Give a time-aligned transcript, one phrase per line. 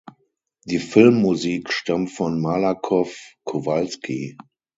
[0.65, 4.35] Die Filmmusik stammt von Malakoff Kowalski.